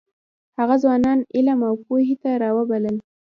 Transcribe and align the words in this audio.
هغه 0.59 0.75
ځوانان 0.83 1.19
علم 1.35 1.59
او 1.69 1.75
پوهې 1.85 2.15
ته 2.23 2.29
راوبلل. 2.43 2.95